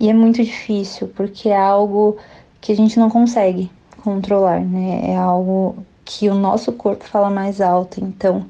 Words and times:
E 0.00 0.08
é 0.08 0.12
muito 0.12 0.42
difícil, 0.42 1.08
porque 1.08 1.48
é 1.48 1.56
algo 1.56 2.16
que 2.60 2.72
a 2.72 2.76
gente 2.76 2.98
não 2.98 3.10
consegue 3.10 3.70
controlar, 4.02 4.60
né? 4.60 5.10
É 5.10 5.16
algo 5.16 5.84
que 6.04 6.28
o 6.28 6.34
nosso 6.34 6.72
corpo 6.72 7.04
fala 7.04 7.28
mais 7.28 7.60
alto. 7.60 8.00
Então, 8.00 8.48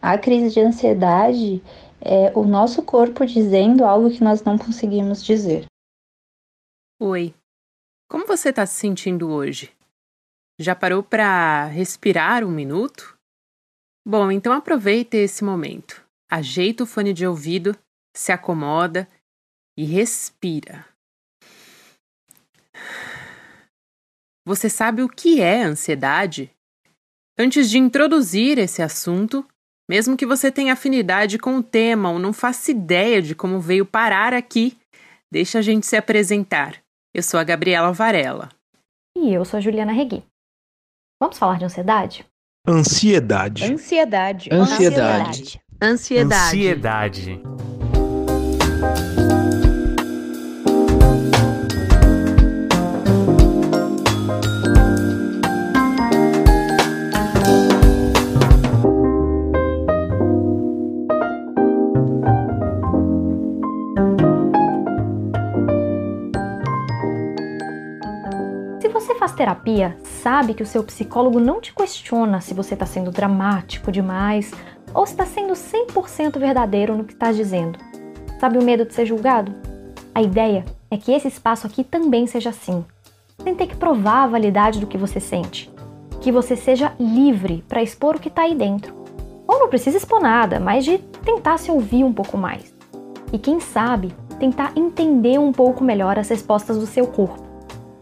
a 0.00 0.16
crise 0.18 0.50
de 0.54 0.60
ansiedade 0.60 1.62
é 2.00 2.32
o 2.34 2.44
nosso 2.44 2.82
corpo 2.82 3.26
dizendo 3.26 3.84
algo 3.84 4.10
que 4.10 4.22
nós 4.22 4.42
não 4.42 4.56
conseguimos 4.56 5.24
dizer. 5.24 5.66
Oi, 7.00 7.34
como 8.10 8.26
você 8.26 8.50
está 8.50 8.66
se 8.66 8.74
sentindo 8.74 9.30
hoje? 9.30 9.72
Já 10.58 10.74
parou 10.74 11.02
para 11.02 11.66
respirar 11.66 12.44
um 12.44 12.50
minuto? 12.50 13.18
Bom, 14.06 14.30
então 14.30 14.52
aproveite 14.52 15.16
esse 15.16 15.42
momento. 15.42 16.04
Ajeita 16.30 16.84
o 16.84 16.86
fone 16.86 17.12
de 17.12 17.26
ouvido, 17.26 17.76
se 18.14 18.32
acomoda 18.32 19.08
e 19.76 19.84
respira. 19.84 20.89
Você 24.46 24.68
sabe 24.68 25.02
o 25.02 25.08
que 25.08 25.40
é 25.40 25.62
ansiedade? 25.62 26.50
Antes 27.38 27.70
de 27.70 27.78
introduzir 27.78 28.58
esse 28.58 28.82
assunto, 28.82 29.46
mesmo 29.88 30.16
que 30.16 30.26
você 30.26 30.50
tenha 30.50 30.72
afinidade 30.72 31.38
com 31.38 31.56
o 31.56 31.62
tema 31.62 32.10
ou 32.10 32.18
não 32.18 32.32
faça 32.32 32.70
ideia 32.70 33.20
de 33.20 33.34
como 33.34 33.60
veio 33.60 33.84
parar 33.84 34.32
aqui, 34.32 34.76
deixa 35.32 35.58
a 35.58 35.62
gente 35.62 35.86
se 35.86 35.96
apresentar. 35.96 36.82
Eu 37.14 37.22
sou 37.22 37.40
a 37.40 37.44
Gabriela 37.44 37.92
Varela. 37.92 38.48
E 39.16 39.32
eu 39.32 39.44
sou 39.44 39.58
a 39.58 39.60
Juliana 39.60 39.92
Regui. 39.92 40.22
Vamos 41.20 41.38
falar 41.38 41.58
de 41.58 41.64
ansiedade? 41.64 42.24
Ansiedade. 42.66 43.64
Ansiedade. 43.64 44.48
Ansiedade. 44.52 45.60
Ansiedade. 45.82 46.40
Ansiedade. 46.52 47.42
Se 47.42 47.59
faz 69.20 69.32
terapia, 69.32 69.98
sabe 70.02 70.54
que 70.54 70.62
o 70.62 70.66
seu 70.66 70.82
psicólogo 70.82 71.38
não 71.38 71.60
te 71.60 71.74
questiona 71.74 72.40
se 72.40 72.54
você 72.54 72.72
está 72.72 72.86
sendo 72.86 73.10
dramático 73.10 73.92
demais 73.92 74.50
ou 74.94 75.04
se 75.04 75.12
está 75.12 75.26
sendo 75.26 75.52
100% 75.52 76.38
verdadeiro 76.38 76.96
no 76.96 77.04
que 77.04 77.12
está 77.12 77.30
dizendo. 77.30 77.78
Sabe 78.40 78.56
o 78.56 78.64
medo 78.64 78.86
de 78.86 78.94
ser 78.94 79.04
julgado? 79.04 79.54
A 80.14 80.22
ideia 80.22 80.64
é 80.90 80.96
que 80.96 81.12
esse 81.12 81.28
espaço 81.28 81.66
aqui 81.66 81.84
também 81.84 82.26
seja 82.26 82.48
assim, 82.48 82.82
sem 83.44 83.54
ter 83.54 83.66
que 83.66 83.76
provar 83.76 84.24
a 84.24 84.26
validade 84.26 84.80
do 84.80 84.86
que 84.86 84.96
você 84.96 85.20
sente. 85.20 85.70
Que 86.22 86.32
você 86.32 86.56
seja 86.56 86.94
livre 86.98 87.62
para 87.68 87.82
expor 87.82 88.16
o 88.16 88.18
que 88.18 88.28
está 88.28 88.44
aí 88.44 88.54
dentro. 88.54 88.94
Ou 89.46 89.58
não 89.58 89.68
precisa 89.68 89.98
expor 89.98 90.22
nada, 90.22 90.58
mas 90.58 90.82
de 90.82 90.96
tentar 90.96 91.58
se 91.58 91.70
ouvir 91.70 92.04
um 92.04 92.12
pouco 92.12 92.38
mais. 92.38 92.74
E 93.30 93.38
quem 93.38 93.60
sabe, 93.60 94.14
tentar 94.38 94.72
entender 94.74 95.38
um 95.38 95.52
pouco 95.52 95.84
melhor 95.84 96.18
as 96.18 96.30
respostas 96.30 96.78
do 96.78 96.86
seu 96.86 97.06
corpo. 97.06 97.44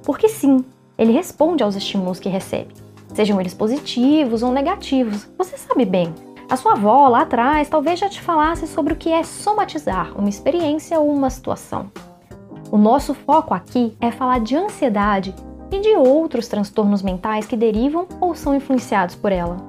Porque 0.04 0.28
sim, 0.28 0.64
ele 0.98 1.12
responde 1.12 1.62
aos 1.62 1.76
estímulos 1.76 2.18
que 2.18 2.28
recebe, 2.28 2.74
sejam 3.14 3.40
eles 3.40 3.54
positivos 3.54 4.42
ou 4.42 4.52
negativos. 4.52 5.28
Você 5.38 5.56
sabe 5.56 5.84
bem. 5.84 6.12
A 6.50 6.56
sua 6.56 6.72
avó 6.72 7.08
lá 7.08 7.22
atrás 7.22 7.68
talvez 7.68 8.00
já 8.00 8.08
te 8.08 8.20
falasse 8.20 8.66
sobre 8.66 8.94
o 8.94 8.96
que 8.96 9.12
é 9.12 9.22
somatizar 9.22 10.18
uma 10.18 10.28
experiência 10.28 10.98
ou 10.98 11.12
uma 11.12 11.30
situação. 11.30 11.90
O 12.72 12.76
nosso 12.76 13.14
foco 13.14 13.54
aqui 13.54 13.96
é 14.00 14.10
falar 14.10 14.40
de 14.40 14.56
ansiedade 14.56 15.34
e 15.70 15.78
de 15.78 15.94
outros 15.96 16.48
transtornos 16.48 17.02
mentais 17.02 17.46
que 17.46 17.56
derivam 17.56 18.08
ou 18.20 18.34
são 18.34 18.54
influenciados 18.54 19.14
por 19.14 19.30
ela. 19.30 19.67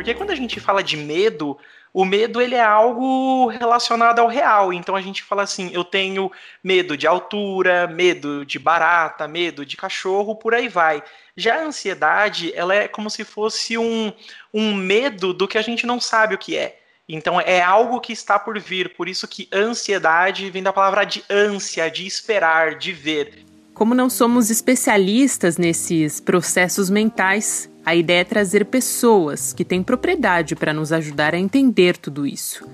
Porque 0.00 0.14
quando 0.14 0.30
a 0.30 0.34
gente 0.34 0.58
fala 0.58 0.82
de 0.82 0.96
medo, 0.96 1.58
o 1.92 2.06
medo 2.06 2.40
ele 2.40 2.54
é 2.54 2.62
algo 2.62 3.48
relacionado 3.48 4.18
ao 4.18 4.28
real. 4.28 4.72
Então 4.72 4.96
a 4.96 5.02
gente 5.02 5.22
fala 5.22 5.42
assim, 5.42 5.70
eu 5.74 5.84
tenho 5.84 6.32
medo 6.64 6.96
de 6.96 7.06
altura, 7.06 7.86
medo 7.86 8.42
de 8.46 8.58
barata, 8.58 9.28
medo 9.28 9.66
de 9.66 9.76
cachorro, 9.76 10.34
por 10.34 10.54
aí 10.54 10.68
vai. 10.68 11.02
Já 11.36 11.56
a 11.56 11.64
ansiedade, 11.64 12.50
ela 12.54 12.74
é 12.74 12.88
como 12.88 13.10
se 13.10 13.24
fosse 13.24 13.76
um, 13.76 14.10
um 14.54 14.74
medo 14.74 15.34
do 15.34 15.46
que 15.46 15.58
a 15.58 15.62
gente 15.62 15.86
não 15.86 16.00
sabe 16.00 16.34
o 16.34 16.38
que 16.38 16.56
é. 16.56 16.78
Então 17.06 17.38
é 17.38 17.60
algo 17.60 18.00
que 18.00 18.14
está 18.14 18.38
por 18.38 18.58
vir, 18.58 18.94
por 18.96 19.06
isso 19.06 19.28
que 19.28 19.50
ansiedade 19.52 20.48
vem 20.48 20.62
da 20.62 20.72
palavra 20.72 21.04
de 21.04 21.22
ânsia, 21.28 21.90
de 21.90 22.06
esperar, 22.06 22.76
de 22.76 22.90
ver. 22.90 23.44
Como 23.74 23.94
não 23.94 24.08
somos 24.08 24.48
especialistas 24.48 25.58
nesses 25.58 26.20
processos 26.20 26.88
mentais, 26.88 27.69
a 27.84 27.94
ideia 27.94 28.20
é 28.20 28.24
trazer 28.24 28.66
pessoas 28.66 29.52
que 29.52 29.64
têm 29.64 29.82
propriedade 29.82 30.54
para 30.54 30.74
nos 30.74 30.92
ajudar 30.92 31.34
a 31.34 31.38
entender 31.38 31.96
tudo 31.96 32.26
isso. 32.26 32.66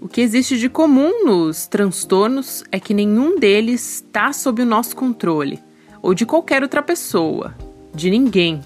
O 0.00 0.08
que 0.08 0.20
existe 0.20 0.58
de 0.58 0.68
comum 0.68 1.24
nos 1.24 1.66
transtornos 1.66 2.64
é 2.70 2.80
que 2.80 2.94
nenhum 2.94 3.38
deles 3.38 3.96
está 3.96 4.32
sob 4.32 4.62
o 4.62 4.66
nosso 4.66 4.96
controle, 4.96 5.62
ou 6.02 6.14
de 6.14 6.24
qualquer 6.24 6.62
outra 6.62 6.82
pessoa, 6.82 7.54
de 7.94 8.10
ninguém. 8.10 8.60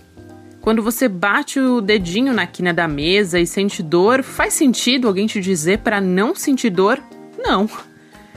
Quando 0.60 0.82
você 0.82 1.08
bate 1.08 1.60
o 1.60 1.80
dedinho 1.80 2.32
na 2.32 2.46
quina 2.46 2.72
da 2.72 2.88
mesa 2.88 3.38
e 3.38 3.46
sente 3.46 3.82
dor, 3.82 4.22
faz 4.22 4.54
sentido 4.54 5.06
alguém 5.06 5.26
te 5.26 5.40
dizer 5.40 5.78
para 5.80 6.00
não 6.00 6.34
sentir 6.34 6.70
dor? 6.70 7.02
Não. 7.36 7.68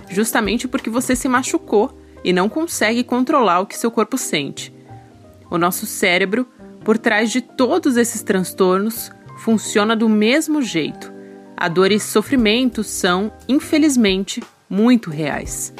Justamente 0.10 0.68
porque 0.68 0.90
você 0.90 1.16
se 1.16 1.28
machucou 1.28 1.98
e 2.24 2.34
não 2.34 2.50
consegue 2.50 3.04
controlar 3.04 3.62
o 3.62 3.66
que 3.66 3.78
seu 3.78 3.90
corpo 3.90 4.18
sente. 4.18 4.74
O 5.50 5.58
nosso 5.58 5.86
cérebro 5.86 6.46
por 6.88 6.98
trás 6.98 7.34
de 7.34 7.42
todos 7.42 7.98
esses 7.98 8.24
transtornos 8.24 9.12
funciona 9.40 9.94
do 9.94 10.08
mesmo 10.08 10.62
jeito. 10.62 11.12
A 11.58 11.68
dor 11.68 11.92
e 11.92 12.00
sofrimento 12.00 12.82
são, 12.82 13.30
infelizmente, 13.46 14.42
muito 14.70 15.10
reais. 15.10 15.74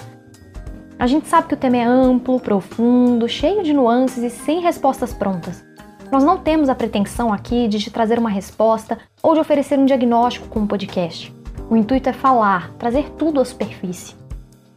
A 1.00 1.08
gente 1.08 1.30
sabe 1.30 1.48
que 1.48 1.54
o 1.54 1.58
tema 1.58 1.78
é 1.78 1.86
amplo, 1.86 2.42
profundo, 2.42 3.26
cheio 3.26 3.64
de 3.64 3.72
nuances 3.72 4.22
e 4.22 4.30
sem 4.30 4.60
respostas 4.60 5.14
prontas. 5.14 5.64
Nós 6.12 6.26
não 6.26 6.40
temos 6.40 6.68
a 6.68 6.76
pretensão 6.76 7.32
aqui 7.32 7.70
de 7.70 7.80
te 7.80 7.90
trazer 7.90 8.20
uma 8.20 8.30
resposta 8.30 8.98
ou 9.24 9.34
de 9.34 9.40
oferecer 9.40 9.80
um 9.80 9.86
diagnóstico 9.86 10.50
com 10.50 10.60
um 10.60 10.68
podcast. 10.68 11.34
O 11.70 11.78
intuito 11.78 12.10
é 12.10 12.14
falar, 12.14 12.74
trazer 12.74 13.12
tudo 13.12 13.40
à 13.40 13.46
superfície. 13.46 14.14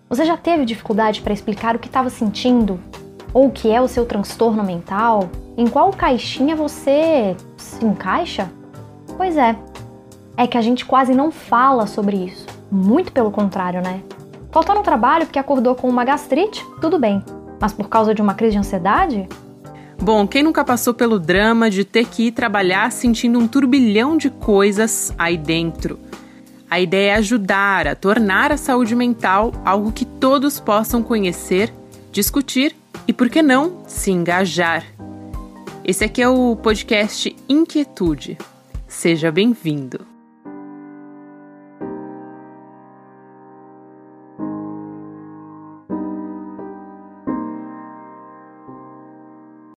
Você 0.08 0.24
já 0.24 0.36
teve 0.36 0.64
dificuldade 0.64 1.22
para 1.22 1.34
explicar 1.34 1.74
o 1.74 1.80
que 1.80 1.88
estava 1.88 2.08
sentindo, 2.08 2.78
ou 3.34 3.48
o 3.48 3.50
que 3.50 3.68
é 3.68 3.80
o 3.80 3.88
seu 3.88 4.06
transtorno 4.06 4.62
mental? 4.62 5.28
Em 5.60 5.66
qual 5.66 5.90
caixinha 5.90 6.56
você 6.56 7.36
se 7.58 7.84
encaixa? 7.84 8.50
Pois 9.14 9.36
é, 9.36 9.54
é 10.34 10.46
que 10.46 10.56
a 10.56 10.62
gente 10.62 10.86
quase 10.86 11.12
não 11.14 11.30
fala 11.30 11.86
sobre 11.86 12.16
isso. 12.16 12.46
Muito 12.72 13.12
pelo 13.12 13.30
contrário, 13.30 13.82
né? 13.82 14.00
Faltou 14.50 14.74
no 14.74 14.82
trabalho 14.82 15.26
porque 15.26 15.38
acordou 15.38 15.74
com 15.74 15.86
uma 15.86 16.02
gastrite? 16.02 16.64
Tudo 16.80 16.98
bem. 16.98 17.22
Mas 17.60 17.74
por 17.74 17.90
causa 17.90 18.14
de 18.14 18.22
uma 18.22 18.32
crise 18.32 18.52
de 18.52 18.58
ansiedade? 18.58 19.28
Bom, 20.00 20.26
quem 20.26 20.42
nunca 20.42 20.64
passou 20.64 20.94
pelo 20.94 21.18
drama 21.18 21.68
de 21.68 21.84
ter 21.84 22.06
que 22.06 22.28
ir 22.28 22.32
trabalhar 22.32 22.90
sentindo 22.90 23.38
um 23.38 23.46
turbilhão 23.46 24.16
de 24.16 24.30
coisas 24.30 25.12
aí 25.18 25.36
dentro? 25.36 25.98
A 26.70 26.80
ideia 26.80 27.10
é 27.10 27.16
ajudar 27.16 27.86
a 27.86 27.94
tornar 27.94 28.50
a 28.50 28.56
saúde 28.56 28.96
mental 28.96 29.52
algo 29.62 29.92
que 29.92 30.06
todos 30.06 30.58
possam 30.58 31.02
conhecer, 31.02 31.70
discutir 32.10 32.74
e, 33.06 33.12
por 33.12 33.28
que 33.28 33.42
não, 33.42 33.82
se 33.86 34.10
engajar. 34.10 34.84
Esse 35.84 36.04
aqui 36.04 36.20
é 36.20 36.28
o 36.28 36.54
podcast 36.56 37.34
Inquietude. 37.48 38.36
Seja 38.86 39.32
bem-vindo. 39.32 40.09